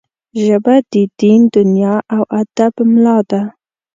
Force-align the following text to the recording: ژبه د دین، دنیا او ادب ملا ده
ژبه 0.43 0.75
د 0.91 0.93
دین، 1.19 1.41
دنیا 1.55 1.95
او 2.15 2.21
ادب 2.41 2.73
ملا 2.91 3.17
ده 3.29 3.41